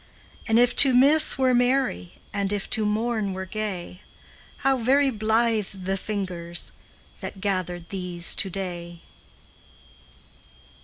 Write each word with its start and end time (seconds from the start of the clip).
And 0.47 0.57
if 0.57 0.75
to 0.77 0.95
miss 0.95 1.37
were 1.37 1.53
merry, 1.53 2.13
And 2.33 2.51
if 2.51 2.67
to 2.71 2.87
mourn 2.87 3.33
were 3.33 3.45
gay, 3.45 4.01
How 4.65 4.75
very 4.77 5.11
blithe 5.11 5.67
the 5.83 5.95
fingers 5.95 6.71
That 7.19 7.39
gathered 7.39 7.89
these 7.89 8.33
to 8.33 8.49
day! 8.49 9.01